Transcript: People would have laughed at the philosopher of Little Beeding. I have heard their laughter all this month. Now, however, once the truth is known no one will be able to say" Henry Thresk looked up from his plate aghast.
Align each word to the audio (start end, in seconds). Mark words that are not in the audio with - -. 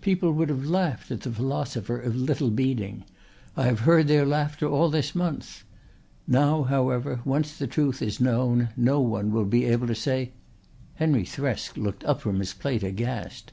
People 0.00 0.32
would 0.32 0.48
have 0.48 0.66
laughed 0.66 1.12
at 1.12 1.20
the 1.20 1.30
philosopher 1.30 1.96
of 2.00 2.16
Little 2.16 2.50
Beeding. 2.50 3.04
I 3.56 3.66
have 3.66 3.78
heard 3.78 4.08
their 4.08 4.26
laughter 4.26 4.66
all 4.66 4.90
this 4.90 5.14
month. 5.14 5.62
Now, 6.26 6.64
however, 6.64 7.20
once 7.24 7.56
the 7.56 7.68
truth 7.68 8.02
is 8.02 8.20
known 8.20 8.70
no 8.76 8.98
one 9.00 9.30
will 9.30 9.44
be 9.44 9.66
able 9.66 9.86
to 9.86 9.94
say" 9.94 10.32
Henry 10.96 11.22
Thresk 11.24 11.76
looked 11.76 12.02
up 12.02 12.20
from 12.20 12.40
his 12.40 12.52
plate 12.52 12.82
aghast. 12.82 13.52